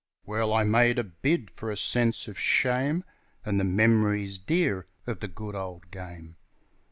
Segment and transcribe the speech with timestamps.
[0.25, 3.03] Well, I made a bid for a sense of shame
[3.45, 6.37] And the memories dear of the good old game.